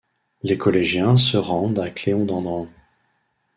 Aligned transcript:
Les 0.41 0.57
collégiens 0.57 1.15
se 1.15 1.37
rendent 1.37 1.77
à 1.77 1.91
Cléon-d'Andran. 1.91 2.67